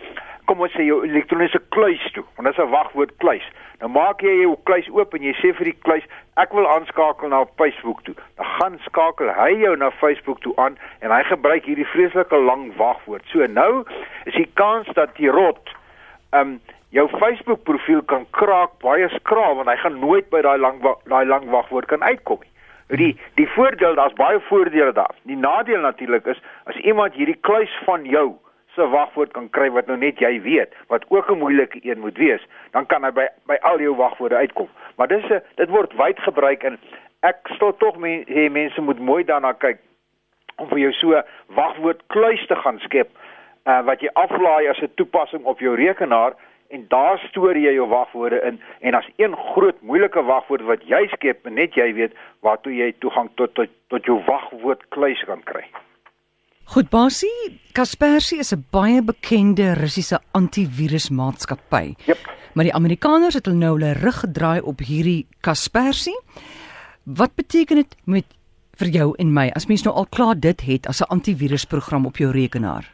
kom 0.49 0.65
ons 0.65 0.73
sê 0.73 0.87
jou 0.87 1.03
elektroniese 1.05 1.61
kluis 1.75 2.05
toe. 2.17 2.25
Want 2.37 2.49
dit 2.49 2.59
is 2.59 2.65
'n 2.65 2.73
wagwoord 2.73 3.13
kluis. 3.23 3.47
Nou 3.81 3.91
maak 3.91 4.23
jy 4.23 4.41
jou 4.41 4.57
kluis 4.65 4.89
oop 4.91 5.15
en 5.15 5.23
jy 5.23 5.35
sê 5.39 5.53
vir 5.55 5.71
die 5.71 5.79
kluis, 5.87 6.05
ek 6.37 6.53
wil 6.53 6.67
aanskakel 6.67 7.29
na 7.29 7.45
Facebook 7.61 8.03
toe. 8.03 8.15
Dan 8.37 8.47
gaan 8.59 8.79
skakel 8.87 9.29
hy 9.35 9.53
jou 9.61 9.77
na 9.77 9.91
Facebook 9.91 10.41
toe 10.41 10.55
aan 10.57 10.79
en 11.01 11.11
hy 11.11 11.23
gebruik 11.29 11.65
hierdie 11.65 11.87
vreeslike 11.87 12.37
lang 12.37 12.73
wagwoord. 12.77 13.23
So 13.33 13.47
nou 13.47 13.85
is 14.25 14.35
die 14.35 14.51
kans 14.55 14.89
dat 14.95 15.15
die 15.17 15.31
rot 15.31 15.75
um 16.33 16.61
jou 16.91 17.09
Facebook 17.19 17.63
profiel 17.63 18.03
kan 18.03 18.27
kraak 18.31 18.71
baie 18.83 19.09
skraal 19.09 19.55
want 19.61 19.69
hy 19.69 19.77
gaan 19.77 20.01
nooit 20.01 20.31
by 20.31 20.43
daai 20.43 20.59
lang 20.59 20.83
daai 21.05 21.25
lang 21.27 21.51
wagwoord 21.51 21.87
kan 21.87 22.03
uitkom 22.03 22.41
nie. 22.43 22.53
Die 22.99 23.15
die 23.37 23.49
voordeel, 23.55 23.95
daar's 23.95 24.17
baie 24.17 24.41
voordele 24.49 24.93
daar. 24.93 25.15
Die 25.23 25.37
nadeel 25.37 25.81
natuurlik 25.81 26.27
is 26.27 26.41
as 26.65 26.77
iemand 26.77 27.15
hierdie 27.15 27.39
kluis 27.41 27.73
van 27.85 28.05
jou 28.05 28.33
se 28.79 28.87
wagwoord 28.95 29.35
kan 29.35 29.51
kry 29.51 29.69
wat 29.75 29.91
nou 29.91 29.97
net 29.99 30.23
jy 30.23 30.39
weet, 30.45 30.75
wat 30.93 31.05
ook 31.09 31.31
'n 31.31 31.43
moeilike 31.43 31.81
een 31.83 32.01
moet 32.01 32.17
wees, 32.17 32.47
dan 32.71 32.87
kan 32.87 33.05
hy 33.05 33.11
by 33.11 33.27
by 33.47 33.59
al 33.61 33.81
jou 33.81 33.95
wagwoorde 33.97 34.37
uitkom. 34.37 34.69
Maar 34.97 35.09
dis 35.09 35.31
'n 35.31 35.43
dit 35.57 35.69
word 35.69 35.93
wyd 35.97 36.19
gebruik 36.21 36.63
en 36.63 36.79
ek 37.21 37.49
stel 37.55 37.77
tog 37.77 37.97
men, 37.97 38.25
hey, 38.27 38.49
mense 38.49 38.81
moet 38.81 38.99
mooi 38.99 39.25
daarna 39.25 39.53
kyk 39.53 39.79
om 40.57 40.69
vir 40.69 40.79
jou 40.79 40.93
so 40.93 41.23
wagwoord 41.47 42.03
kluis 42.07 42.47
te 42.47 42.57
gaan 42.57 42.79
skep 42.79 43.09
uh, 43.65 43.81
wat 43.87 44.01
jy 44.01 44.11
aflaai 44.15 44.69
as 44.69 44.81
'n 44.83 44.95
toepassing 44.95 45.45
op 45.45 45.61
jou 45.61 45.75
rekenaar 45.75 46.35
en 46.69 46.85
daar 46.89 47.19
stoor 47.19 47.57
jy 47.57 47.73
jou 47.73 47.89
wagwoorde 47.89 48.41
in 48.43 48.61
en 48.81 48.95
as 48.95 49.09
een 49.17 49.37
groot 49.37 49.81
moeilike 49.81 50.23
wagwoord 50.23 50.63
wat 50.63 50.83
jy 50.83 51.07
skep 51.09 51.47
en 51.47 51.55
net 51.55 51.75
jy 51.75 51.93
weet 51.95 52.13
waartoe 52.41 52.75
jy 52.75 52.93
toegang 52.99 53.31
tot 53.35 53.55
tot 53.55 53.69
tot 53.89 54.05
jou 54.05 54.23
wagwoordkluis 54.27 55.25
kan 55.25 55.43
kry. 55.43 55.65
Goed, 56.69 56.91
Basie, 56.93 57.61
Kaspersky 57.73 58.37
is 58.45 58.53
'n 58.53 58.67
baie 58.71 59.01
bekende 59.03 59.73
Russiese 59.73 60.19
antivirusmaatskappy. 60.33 61.95
Jep. 62.05 62.19
Maar 62.53 62.65
die 62.65 62.75
Amerikaners 62.75 63.35
het 63.35 63.47
hulle 63.47 63.57
nou 63.57 63.73
hulle 63.79 63.93
rug 63.93 64.21
gedraai 64.21 64.61
op 64.61 64.79
hierdie 64.79 65.27
Kaspersky. 65.41 66.13
Wat 67.05 67.35
beteken 67.35 67.77
dit 67.77 67.97
met 68.05 68.25
vir 68.77 68.89
jou 68.89 69.15
en 69.19 69.33
my 69.33 69.51
as 69.57 69.67
mens 69.67 69.83
nou 69.83 69.95
al 69.97 70.07
klaar 70.07 70.37
dit 70.41 70.61
het 70.61 70.87
as 70.87 71.01
'n 71.01 71.09
antivirusprogram 71.09 72.07
op 72.07 72.17
jou 72.17 72.31
rekenaar? 72.33 72.85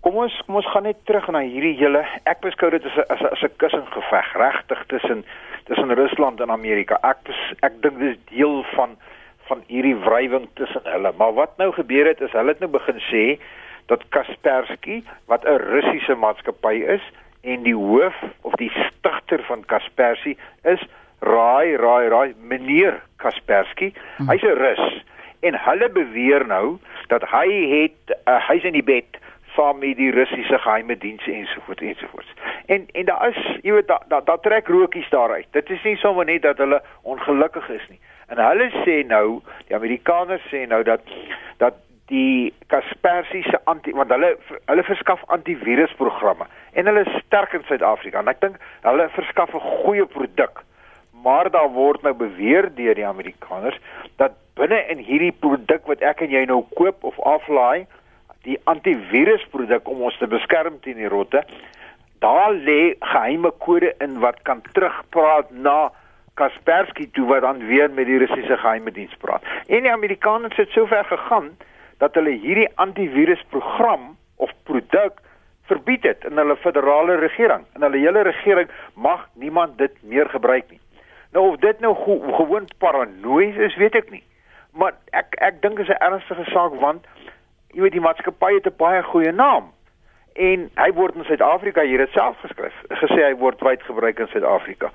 Kom 0.00 0.16
ons 0.16 0.42
kom 0.46 0.54
ons 0.54 0.70
gaan 0.70 0.82
net 0.82 1.04
terug 1.04 1.28
na 1.28 1.40
hierdie 1.40 1.76
hele 1.76 2.06
ek 2.24 2.40
beskou 2.40 2.70
dit 2.70 2.84
as 2.84 2.96
'n 2.96 3.04
as 3.08 3.20
'n 3.20 3.32
as 3.32 3.42
'n 3.42 3.56
kussingeveg 3.56 4.32
regtig 4.36 4.86
tussen 4.86 5.24
tussen 5.64 5.94
Rusland 5.94 6.40
en 6.40 6.50
Amerika. 6.50 6.98
Ek 7.02 7.18
ek 7.62 7.82
dink 7.82 7.98
dis 7.98 8.16
deel 8.30 8.64
van 8.76 8.96
van 9.48 9.62
hierdie 9.66 9.96
wrywing 9.96 10.48
tussen 10.54 10.80
hulle. 10.84 11.12
Maar 11.16 11.32
wat 11.32 11.56
nou 11.56 11.72
gebeur 11.72 12.06
het 12.06 12.20
is 12.20 12.32
hulle 12.32 12.54
het 12.54 12.60
nou 12.64 12.70
begin 12.70 13.00
sê 13.10 13.24
dat 13.86 14.04
Kaspersky 14.08 15.02
wat 15.26 15.44
'n 15.44 15.60
Russiese 15.60 16.14
maatskappy 16.14 16.74
is 16.96 17.04
en 17.42 17.62
die 17.62 17.76
hoof 17.76 18.16
of 18.40 18.52
die 18.52 18.72
stigter 18.72 19.42
van 19.42 19.64
Kaspersky 19.64 20.36
is 20.62 20.80
Rai 21.20 21.76
Rai 21.76 22.08
Rai 22.08 22.34
meneer 22.40 23.02
Kaspersky. 23.16 23.92
Hmm. 24.16 24.28
Hy's 24.28 24.42
'n 24.42 24.56
Rus 24.58 25.04
en 25.40 25.58
hulle 25.58 25.88
beweer 25.90 26.46
nou 26.46 26.78
dat 27.08 27.22
hy 27.28 27.48
het 27.68 28.16
uh, 28.28 28.48
hy's 28.48 28.64
in 28.64 28.72
die 28.72 28.86
bed 28.86 29.20
saam 29.54 29.78
met 29.78 29.96
die 29.96 30.10
Russiese 30.10 30.58
geheime 30.58 30.96
dienste 30.98 31.32
ensovoorts 31.32 31.82
ensovoorts. 31.82 32.32
En 32.66 32.86
en 32.92 33.04
daar 33.04 33.28
is, 33.28 33.58
jy 33.62 33.72
weet, 33.72 33.86
daar 33.86 34.02
daar 34.08 34.24
da 34.24 34.36
trek 34.36 34.68
rookies 34.68 35.08
daaruit. 35.10 35.46
Dit 35.50 35.70
is 35.70 35.82
nie 35.82 35.96
sommer 35.96 36.24
net 36.24 36.42
dat 36.42 36.58
hulle 36.58 36.82
ongelukkig 37.02 37.68
is 37.68 37.86
nie. 37.88 38.00
En 38.28 38.40
hulle 38.40 38.70
sê 38.84 39.02
nou, 39.06 39.40
die 39.68 39.76
Amerikaners 39.76 40.44
sê 40.50 40.64
nou 40.68 40.82
dat 40.86 41.02
dat 41.58 41.80
die 42.12 42.52
Kaspersky 42.68 43.42
se 43.46 43.58
anti 43.70 43.94
want 43.96 44.12
hulle 44.12 44.34
hulle 44.68 44.84
verskaf 44.84 45.22
antivirusprogramme 45.36 46.46
en 46.72 46.90
hulle 46.90 47.04
is 47.06 47.18
sterk 47.24 47.54
in 47.56 47.64
Suid-Afrika. 47.68 48.20
En 48.20 48.28
ek 48.32 48.42
dink 48.44 48.60
hulle 48.84 49.08
verskaf 49.16 49.54
'n 49.54 49.60
goeie 49.84 50.06
produk. 50.06 50.62
Maar 51.24 51.50
daar 51.50 51.70
word 51.72 52.02
nou 52.02 52.12
beweer 52.12 52.68
deur 52.74 52.94
die 52.94 53.06
Amerikaners 53.06 53.78
dat 54.16 54.32
binne 54.54 54.80
in 54.92 54.98
hierdie 54.98 55.32
produk 55.32 55.86
wat 55.86 56.02
ek 56.02 56.20
en 56.20 56.30
jy 56.30 56.44
nou 56.44 56.64
koop 56.76 57.04
of 57.04 57.20
aflaai, 57.20 57.86
die 58.44 58.58
antivirusproduk 58.64 59.88
om 59.88 60.02
ons 60.02 60.18
te 60.18 60.26
beskerm 60.26 60.80
teen 60.80 61.00
die 61.00 61.08
rotte, 61.08 61.42
daar 62.20 62.52
lê 62.52 62.94
geheime 63.00 63.50
kode 63.64 63.94
in 64.04 64.20
wat 64.20 64.42
kan 64.42 64.62
terugpraat 64.72 65.50
na 65.50 65.90
Kaspersky 66.34 67.08
toe 67.12 67.26
wat 67.26 67.40
dan 67.40 67.66
weer 67.66 67.90
met 67.90 68.06
die 68.06 68.18
Russiese 68.18 68.56
geheime 68.56 68.92
diens 68.92 69.14
praat. 69.18 69.42
En 69.66 69.82
die 69.82 69.92
Amerikaners 69.92 70.56
het 70.56 70.68
sover 70.68 71.04
gegaan 71.04 71.56
dat 71.98 72.14
hulle 72.14 72.30
hierdie 72.30 72.68
antivirusprogram 72.74 74.16
of 74.36 74.50
produk 74.62 75.20
verbied 75.64 76.02
het 76.02 76.24
in 76.24 76.36
hulle 76.36 76.56
federale 76.56 77.14
regering. 77.14 77.64
In 77.74 77.82
hulle 77.82 77.96
hele 77.96 78.22
regering 78.22 78.70
mag 78.94 79.28
niemand 79.32 79.78
dit 79.78 79.92
meer 80.02 80.28
gebruik 80.28 80.70
nie. 80.70 80.80
Nou 81.32 81.48
of 81.48 81.56
dit 81.56 81.80
nou 81.80 81.94
go 81.94 82.18
gewoon 82.32 82.68
paranoïes 82.78 83.56
is, 83.56 83.76
weet 83.76 83.94
ek 83.94 84.10
nie. 84.10 84.22
Maar 84.72 84.92
ek 85.10 85.34
ek 85.42 85.62
dink 85.62 85.76
dit 85.76 85.88
is 85.88 85.94
'n 85.94 86.04
ernstige 86.04 86.44
saak 86.50 86.74
want 86.80 87.06
jy 87.74 87.80
weet 87.80 87.92
die 87.92 88.06
maatskappy 88.06 88.54
het 88.54 88.66
'n 88.66 88.76
baie 88.76 89.02
goeie 89.02 89.32
naam 89.32 89.72
en 90.34 90.70
hy 90.74 90.92
word 90.92 91.14
in 91.14 91.24
Suid-Afrika 91.24 91.82
hier 91.82 91.98
dit 91.98 92.10
self 92.10 92.38
geskryf 92.42 92.74
gesê 93.02 93.20
hy 93.22 93.34
word 93.34 93.60
wyd 93.60 93.82
gebruik 93.82 94.18
in 94.18 94.28
Suid-Afrika. 94.28 94.90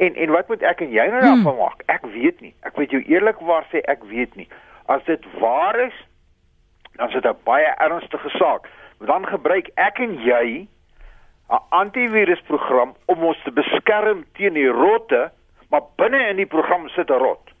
En 0.00 0.14
en 0.14 0.30
wat 0.30 0.48
moet 0.48 0.62
ek 0.64 0.80
en 0.80 0.92
jy 0.96 1.04
nou 1.12 1.20
daarvan 1.20 1.52
hmm. 1.52 1.60
maak? 1.60 1.82
Ek 1.92 2.06
weet 2.08 2.38
nie. 2.40 2.54
Ek 2.64 2.78
weet 2.80 2.94
jou 2.94 3.02
eerlikwaar 3.04 3.66
sê 3.68 3.82
ek 3.92 4.06
weet 4.08 4.32
nie. 4.38 4.46
As 4.88 5.04
dit 5.04 5.26
waar 5.42 5.76
is, 5.82 5.96
dan 6.96 7.10
is 7.12 7.16
dit 7.18 7.26
'n 7.28 7.44
baie 7.44 7.68
ernstige 7.84 8.30
saak. 8.40 8.68
Dan 8.98 9.26
gebruik 9.28 9.68
ek 9.76 10.00
en 10.00 10.14
jy 10.24 10.64
'n 11.52 11.60
antivirusprogram 11.68 12.94
om 13.12 13.24
ons 13.24 13.42
te 13.44 13.52
beskerm 13.52 14.24
teen 14.32 14.56
die 14.56 14.72
rotte, 14.72 15.30
maar 15.68 15.84
binne 15.96 16.28
in 16.28 16.36
die 16.36 16.48
program 16.48 16.88
sit 16.88 17.10
'n 17.10 17.20
rot. 17.20 17.52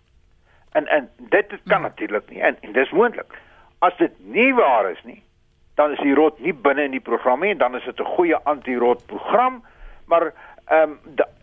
En 0.72 0.86
en 0.86 1.10
dit 1.18 1.48
kan 1.48 1.76
hmm. 1.76 1.82
natuurlik 1.82 2.30
nie 2.30 2.40
en, 2.40 2.56
en 2.60 2.72
dis 2.72 2.90
moontlik. 2.90 3.36
As 3.78 3.96
dit 3.96 4.12
nie 4.18 4.54
waar 4.54 4.90
is 4.90 5.04
nie, 5.04 5.22
dan 5.74 5.92
is 5.92 6.00
die 6.00 6.14
rot 6.14 6.40
nie 6.40 6.54
binne 6.54 6.82
in 6.82 6.96
die 6.96 7.04
program 7.04 7.40
nie 7.40 7.50
en 7.50 7.58
dan 7.58 7.76
is 7.76 7.84
dit 7.84 8.00
'n 8.00 8.14
goeie 8.16 8.36
antirot 8.44 9.06
program, 9.06 9.62
maar 10.06 10.32
ehm 10.66 10.90
um, 10.90 10.98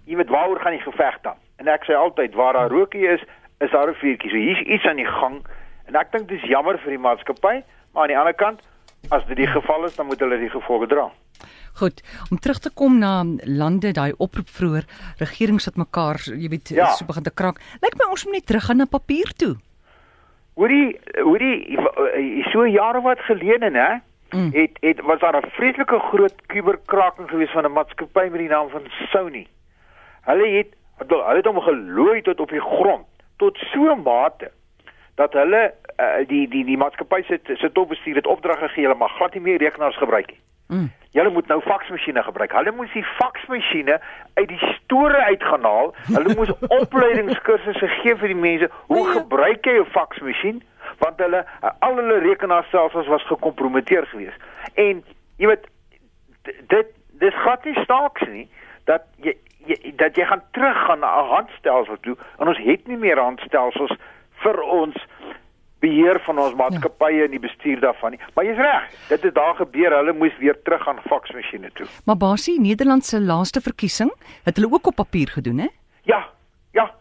jy 0.08 0.16
weet 0.16 0.32
waaroor 0.32 0.60
gaan 0.64 0.78
die 0.78 0.86
geveg 0.86 1.20
dan? 1.22 1.36
En 1.60 1.68
ek 1.68 1.86
sê 1.88 1.96
altyd 1.96 2.36
waar 2.40 2.54
daar 2.54 2.72
rookie 2.72 3.08
is, 3.08 3.24
is 3.60 3.72
daar 3.72 3.90
'n 3.90 4.00
vuurtjie. 4.02 4.30
So 4.30 4.38
hier's 4.38 4.64
iets 4.66 4.86
aan 4.86 5.02
die 5.02 5.14
gang 5.20 5.44
en 5.88 5.96
ek 5.96 6.12
dink 6.12 6.28
dis 6.28 6.42
jammer 6.42 6.78
vir 6.78 6.92
die 6.96 7.06
maatskappy, 7.06 7.64
maar 7.94 8.04
aan 8.04 8.14
die 8.14 8.18
ander 8.18 8.34
kant, 8.34 8.62
as 9.10 9.26
dit 9.28 9.38
die 9.38 9.48
geval 9.48 9.86
is, 9.86 9.96
dan 9.96 10.06
moet 10.06 10.20
hulle 10.20 10.38
die 10.38 10.50
gevolge 10.50 10.88
dra. 10.88 11.12
Goed, 11.74 12.02
om 12.32 12.40
terug 12.40 12.60
te 12.60 12.72
kom 12.74 12.98
na 13.00 13.24
lande 13.46 13.92
daai 13.92 14.14
oproep 14.18 14.50
vroeër, 14.50 14.86
regerings 15.20 15.66
wat 15.66 15.78
mekaar, 15.78 16.18
jy 16.26 16.50
weet, 16.50 16.70
ja. 16.70 16.90
so 16.98 17.06
begin 17.06 17.24
te 17.24 17.34
krak. 17.34 17.62
Lyk 17.82 17.98
my 18.00 18.10
ons 18.10 18.26
moet 18.26 18.34
net 18.34 18.46
teruggaan 18.46 18.78
na 18.78 18.86
papier 18.86 19.30
toe. 19.38 19.56
Hoorie, 20.58 21.00
hoorie, 21.22 21.78
so 22.52 22.66
jare 22.66 23.02
wat 23.02 23.20
gelede, 23.20 23.70
hè? 23.72 24.00
Mm. 24.34 24.50
Het 24.52 24.78
het 24.82 25.02
was 25.02 25.20
daar 25.20 25.38
'n 25.38 25.50
vreeslike 25.50 26.00
groot 26.00 26.36
kuberkraking 26.48 27.30
gewees 27.30 27.52
van 27.52 27.66
'n 27.66 27.72
maatskappy 27.72 28.28
met 28.32 28.40
die 28.40 28.50
naam 28.50 28.70
van 28.70 28.84
Sony. 29.14 29.48
Hulle 30.27 30.48
het 30.57 30.75
hulle 30.98 31.36
het 31.36 31.46
hom 31.46 31.60
gelooi 31.62 32.22
tot 32.25 32.39
op 32.39 32.50
die 32.50 32.62
grond 32.62 33.05
tot 33.38 33.57
so 33.72 33.93
'n 33.93 34.01
mate 34.01 34.51
dat 35.15 35.34
hulle 35.34 35.74
uh, 36.00 36.27
die 36.27 36.48
die 36.50 36.65
die 36.65 36.77
maatskappy 36.77 37.22
se 37.24 37.39
se 37.43 37.72
topbestuur 37.72 38.15
het 38.15 38.27
opdrag 38.27 38.60
gegee 38.60 38.84
hulle 38.84 38.98
mag 38.98 39.15
glad 39.17 39.34
nie 39.34 39.41
meer 39.41 39.57
rekenaars 39.57 39.98
gebruik 39.98 40.27
nie. 40.27 40.41
Mm. 40.67 40.91
Julle 41.12 41.29
moet 41.29 41.48
nou 41.48 41.62
faksmasjiene 41.62 42.24
gebruik. 42.24 42.51
Hulle 42.51 42.72
moes 42.72 42.91
die 42.93 43.05
faksmasjiene 43.17 44.00
uit 44.34 44.48
die 44.48 44.60
store 44.74 45.24
uitgehaal. 45.31 45.93
Hulle 46.12 46.36
moes 46.36 46.51
opleidingskursusse 46.81 47.88
gee 47.88 48.15
vir 48.15 48.34
die 48.34 48.41
mense. 48.41 48.69
Hoe 48.91 49.03
nee. 49.03 49.13
gebruik 49.15 49.65
jy 49.65 49.79
'n 49.79 49.89
faksmasjien? 49.96 50.62
Want 51.00 51.19
hulle 51.24 51.46
al 51.79 51.96
hulle 51.96 52.19
rekenaarstelsels 52.19 53.07
was 53.07 53.25
gekompromiteer 53.27 54.05
geweest. 54.05 54.39
En 54.74 55.03
jy 55.38 55.48
weet 55.48 55.67
dit 56.67 56.93
dis 57.19 57.41
glad 57.43 57.65
nie 57.65 57.79
staaks 57.84 58.27
nie 58.27 58.50
dat 58.86 59.03
jy, 59.24 59.34
jy 59.68 59.94
dat 59.96 60.16
jy 60.16 60.26
gaan 60.26 60.44
teruggaan 60.52 61.00
na 61.00 61.22
'n 61.22 61.30
handstelsel 61.36 61.98
toe 62.02 62.18
en 62.40 62.48
ons 62.48 62.58
het 62.58 62.88
nie 62.88 62.98
meer 62.98 63.20
handstelsels 63.20 63.94
vir 64.44 64.62
ons 64.62 64.96
beheer 65.80 66.20
van 66.26 66.40
ons 66.42 66.56
maatskappye 66.58 67.20
ja. 67.20 67.26
en 67.26 67.36
die 67.36 67.42
bestuur 67.42 67.82
daarvan 67.84 68.16
nie. 68.16 68.22
Maar 68.36 68.48
jy's 68.50 68.62
reg, 68.62 68.88
dit 69.10 69.28
het 69.30 69.36
daar 69.36 69.56
gebeur, 69.60 69.96
hulle 70.00 70.14
moes 70.18 70.38
weer 70.42 70.58
terug 70.66 70.88
aan 70.90 71.02
faksmasjiene 71.06 71.72
toe. 71.78 71.86
Maar 72.06 72.18
basie 72.18 72.58
Nederland 72.62 73.06
se 73.06 73.22
laaste 73.22 73.62
verkiesing 73.62 74.12
het 74.44 74.58
hulle 74.58 74.72
ook 74.72 74.88
op 74.88 74.96
papier 75.04 75.30
gedoen, 75.30 75.58
hè? 75.66 75.70
Ja. 76.10 76.26
Ja. 76.72 76.92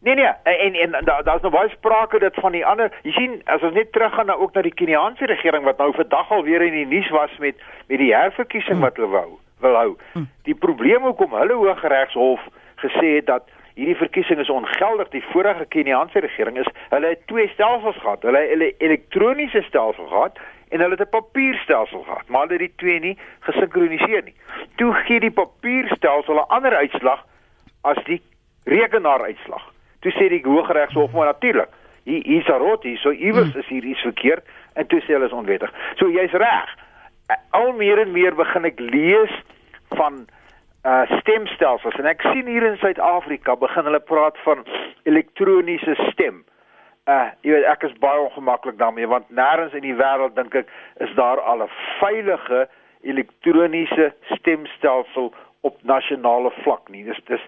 Nee 0.00 0.14
nee, 0.14 0.32
en 0.42 0.74
en, 0.74 0.94
en 0.94 1.04
daar's 1.04 1.42
nou 1.42 1.52
baie 1.52 1.68
sprake 1.68 2.18
dat 2.18 2.34
van 2.34 2.52
die 2.52 2.66
ander, 2.66 2.92
jy 3.02 3.12
sien, 3.12 3.38
as 3.44 3.62
ons 3.62 3.76
net 3.76 3.92
teruggaan 3.92 4.26
na 4.26 4.36
ook 4.40 4.52
na 4.54 4.62
die 4.62 4.74
Keniaanse 4.74 5.26
regering 5.26 5.64
wat 5.64 5.78
nou 5.78 5.92
vandag 5.96 6.30
al 6.30 6.44
weer 6.44 6.62
in 6.62 6.76
die 6.76 6.86
nuus 6.86 7.08
was 7.10 7.32
met 7.38 7.60
met 7.88 7.98
die 7.98 8.12
herverkiesing 8.14 8.80
hmm. 8.80 8.84
wat 8.88 8.96
hulle 8.96 9.08
wou 9.08 9.28
wil 9.64 9.76
hou. 9.80 9.90
Hmm. 10.12 10.28
Die 10.48 10.54
probleem 10.54 11.02
hoekom 11.08 11.34
hulle 11.34 11.58
Hooggeregshof 11.58 12.40
gesê 12.84 13.16
het 13.18 13.26
dat 13.32 13.50
hierdie 13.74 13.98
verkiesing 13.98 14.40
is 14.40 14.50
ongeldig. 14.50 15.08
Die 15.14 15.24
vorige 15.32 15.66
Keniaanse 15.74 16.22
regering 16.24 16.58
is 16.62 16.70
hulle 16.90 17.14
het 17.14 17.26
twee 17.26 17.48
stelsels 17.54 17.98
gehad. 18.02 18.22
Hulle 18.22 18.38
het 18.38 18.58
'n 18.58 18.84
elektroniese 18.86 19.62
stelsel 19.62 20.06
gehad 20.06 20.38
en 20.68 20.80
hulle 20.80 20.96
het 20.98 21.06
'n 21.06 21.16
papierstelsel 21.18 22.02
gehad, 22.02 22.28
maar 22.28 22.40
hulle 22.40 22.52
het 22.52 22.66
die 22.66 22.74
twee 22.76 23.00
nie 23.00 23.18
gesinkroniseer 23.40 24.22
nie. 24.24 24.34
Toe 24.76 24.92
gee 24.92 25.20
die 25.20 25.30
papierstelsel 25.30 26.34
'n 26.34 26.48
ander 26.48 26.76
uitslag 26.76 27.24
as 27.82 28.04
die 28.04 28.22
rekenaaruitslag. 28.64 29.72
Toe 30.00 30.12
sê 30.12 30.28
die 30.28 30.42
Hooggeregshof 30.42 31.12
maar 31.12 31.26
natuurlik, 31.26 31.68
hier 32.04 32.22
hier's 32.24 32.48
'n 32.48 32.58
rot 32.58 32.82
hier, 32.82 32.98
so 32.98 33.10
iewers 33.10 33.52
hmm. 33.52 33.60
is 33.60 33.66
hier 33.66 33.84
iets 33.84 34.00
verkeerd 34.00 34.44
en 34.72 34.86
toe 34.86 35.00
sê 35.00 35.06
hulle 35.06 35.26
is 35.26 35.32
onwettig. 35.32 35.72
So 35.94 36.10
jy's 36.10 36.32
reg. 36.32 36.76
Al 37.50 37.72
meer 37.72 37.98
en 37.98 38.12
meer 38.12 38.34
begin 38.34 38.64
ek 38.64 38.78
lees 38.78 39.30
van 39.96 40.24
uh 40.84 41.04
stemstelsels 41.20 41.96
en 41.96 42.06
ek 42.10 42.22
sien 42.32 42.46
hier 42.46 42.66
in 42.68 42.76
Suid-Afrika 42.76 43.56
begin 43.56 43.86
hulle 43.88 44.02
praat 44.04 44.36
van 44.44 44.64
elektroniese 45.08 45.96
stem. 46.10 46.42
Uh 47.08 47.30
jy 47.40 47.56
weet 47.56 47.68
ek 47.72 47.86
is 47.88 47.96
baie 48.04 48.20
ongemaklik 48.20 48.76
daarmee 48.78 49.08
want 49.08 49.30
nêrens 49.32 49.76
in 49.76 49.86
die 49.86 49.96
wêreld 49.96 50.36
dink 50.36 50.54
ek 50.54 50.68
is 51.06 51.14
daar 51.16 51.40
al 51.40 51.64
'n 51.64 51.72
veilige 52.00 52.66
elektroniese 53.04 54.12
stemstelsel 54.36 55.32
op 55.60 55.76
nasionale 55.82 56.52
vlak 56.62 56.88
nie. 56.92 57.04
Dis 57.04 57.20
dis 57.28 57.40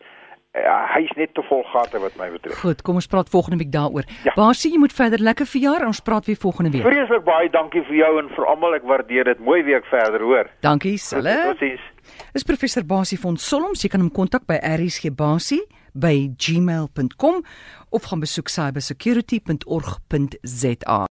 uh, 0.57 0.85
hy's 0.95 1.13
net 1.17 1.35
te 1.37 1.45
vol 1.49 1.65
gate 1.73 2.01
wat 2.01 2.17
my 2.21 2.29
betref. 2.33 2.57
Goed, 2.63 2.83
kom 2.83 3.01
ons 3.01 3.09
praat 3.13 3.29
volgende 3.33 3.61
week 3.63 3.73
daaroor. 3.73 4.09
Ja. 4.25 4.33
Waar 4.39 4.57
sien 4.57 4.73
jy 4.77 4.81
moet 4.81 4.97
verder 4.97 5.21
lekker 5.21 5.49
verjaar 5.49 5.87
ons 5.87 6.01
praat 6.01 6.29
weer 6.29 6.41
volgende 6.41 6.73
week. 6.77 6.87
Vreeslik 6.87 7.25
baie 7.25 7.51
dankie 7.51 7.85
vir 7.91 7.97
jou 8.01 8.13
en 8.23 8.33
vir 8.37 8.49
almal 8.53 8.79
ek 8.81 8.89
waardeer 8.89 9.25
dit. 9.33 9.45
Mooi 9.51 9.63
week 9.69 9.85
verder 9.93 10.25
hoor. 10.25 10.51
Dankie, 10.61 10.97
Selle. 10.97 11.37
Totsiens. 11.51 11.93
Dis 12.33 12.45
professor 12.47 12.85
Basie 12.85 13.19
van 13.21 13.37
Solms. 13.37 13.83
Jy 13.83 13.89
kan 13.93 14.01
hom 14.05 14.13
kontak 14.13 14.47
by 14.49 14.57
rsgbasie@gmail.com 14.63 17.45
of 17.89 18.03
gaan 18.11 18.21
besoek 18.21 18.49
cybersecurity.org.za. 18.53 21.01